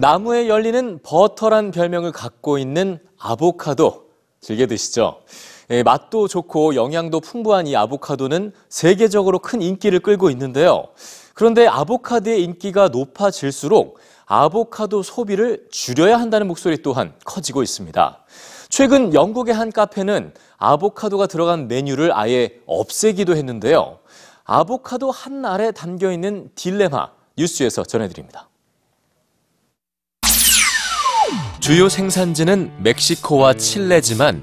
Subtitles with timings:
[0.00, 4.06] 나무에 열리는 버터란 별명을 갖고 있는 아보카도
[4.40, 5.20] 즐겨 드시죠?
[5.68, 10.86] 예, 맛도 좋고 영양도 풍부한 이 아보카도는 세계적으로 큰 인기를 끌고 있는데요.
[11.34, 18.24] 그런데 아보카도의 인기가 높아질수록 아보카도 소비를 줄여야 한다는 목소리 또한 커지고 있습니다.
[18.70, 23.98] 최근 영국의 한 카페는 아보카도가 들어간 메뉴를 아예 없애기도 했는데요.
[24.44, 28.49] 아보카도 한 알에 담겨 있는 딜레마 뉴스에서 전해드립니다.
[31.70, 34.42] 주요 생산지는 멕시코와 칠레지만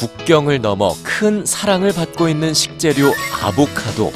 [0.00, 4.10] 국경을 넘어 큰 사랑을 받고 있는 식재료 아보카도.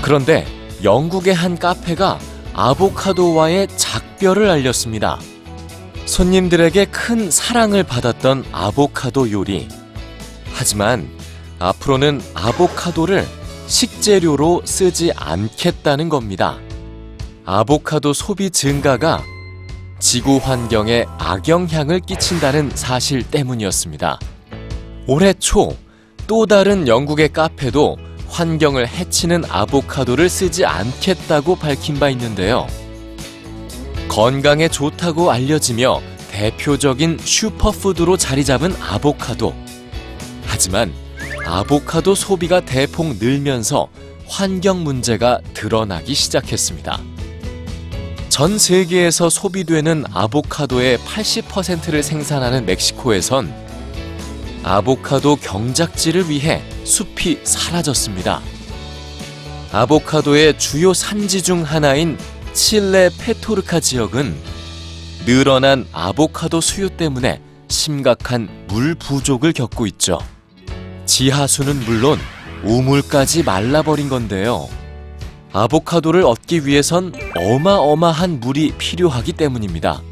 [0.00, 0.46] 그런데
[0.82, 2.18] 영국의 한 카페가
[2.54, 5.18] 아보카도와의 작별을 알렸습니다.
[6.06, 9.68] 손님들에게 큰 사랑을 받았던 아보카도 요리.
[10.54, 11.10] 하지만
[11.58, 13.26] 앞으로는 아보카도를
[13.66, 16.56] 식재료로 쓰지 않겠다는 겁니다.
[17.44, 19.22] 아보카도 소비 증가가
[20.00, 24.18] 지구 환경에 악영향을 끼친다는 사실 때문이었습니다.
[25.06, 25.76] 올해 초
[26.30, 27.96] 또 다른 영국의 카페도
[28.28, 32.68] 환경을 해치는 아보카도를 쓰지 않겠다고 밝힌 바 있는데요.
[34.08, 39.52] 건강에 좋다고 알려지며 대표적인 슈퍼푸드로 자리 잡은 아보카도.
[40.46, 40.92] 하지만
[41.44, 43.88] 아보카도 소비가 대폭 늘면서
[44.28, 47.09] 환경 문제가 드러나기 시작했습니다.
[48.40, 53.52] 전 세계에서 소비되는 아보카도의 80%를 생산하는 멕시코에선
[54.62, 58.40] 아보카도 경작지를 위해 숲이 사라졌습니다.
[59.72, 62.16] 아보카도의 주요 산지 중 하나인
[62.54, 64.34] 칠레 페토르카 지역은
[65.26, 70.18] 늘어난 아보카도 수요 때문에 심각한 물 부족을 겪고 있죠.
[71.04, 72.18] 지하수는 물론
[72.64, 74.79] 우물까지 말라버린 건데요.
[75.52, 80.02] 아보카도를 얻기 위해선 어마어마한 물이 필요하기 때문입니다.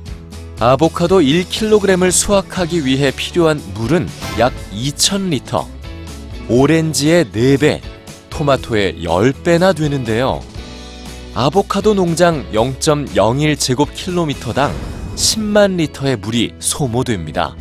[0.61, 4.09] 아보카도 1kg을 수확하기 위해 필요한 물은
[4.41, 5.67] 약 2,000리터.
[6.49, 7.81] 오렌지의 4배,
[8.31, 10.41] 토마토의 10배나 되는데요.
[11.35, 14.75] 아보카도 농장 0.01 제곱킬로미터당
[15.15, 17.55] 10만 리터의 물이 소모됩니다.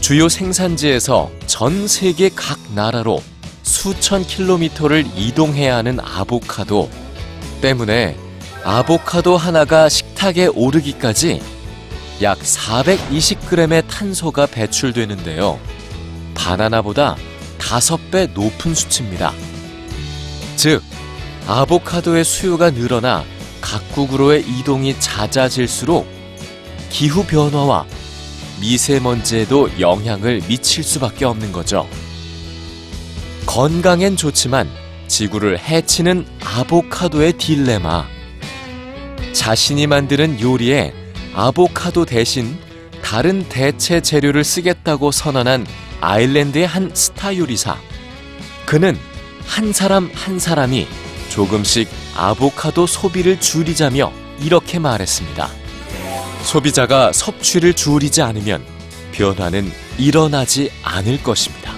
[0.00, 3.22] 주요 생산지에서 전 세계 각 나라로
[3.82, 6.88] 수천 킬로미터를 이동해야 하는 아보카도
[7.60, 8.16] 때문에
[8.62, 11.42] 아보카도 하나가 식탁에 오르기까지
[12.22, 15.58] 약 420g의 탄소가 배출되는데요.
[16.32, 17.16] 바나나보다
[17.58, 19.32] 5배 높은 수치입니다.
[20.54, 20.80] 즉,
[21.48, 23.24] 아보카도의 수요가 늘어나
[23.60, 26.06] 각국으로의 이동이 잦아질수록
[26.88, 27.86] 기후 변화와
[28.60, 31.88] 미세먼지에도 영향을 미칠 수밖에 없는 거죠.
[33.46, 34.68] 건강엔 좋지만
[35.08, 38.06] 지구를 해치는 아보카도의 딜레마.
[39.32, 40.94] 자신이 만드는 요리에
[41.34, 42.56] 아보카도 대신
[43.02, 45.66] 다른 대체 재료를 쓰겠다고 선언한
[46.00, 47.76] 아일랜드의 한 스타 요리사.
[48.64, 48.98] 그는
[49.46, 50.86] 한 사람 한 사람이
[51.28, 55.48] 조금씩 아보카도 소비를 줄이자며 이렇게 말했습니다.
[56.44, 58.64] 소비자가 섭취를 줄이지 않으면
[59.12, 61.71] 변화는 일어나지 않을 것입니다.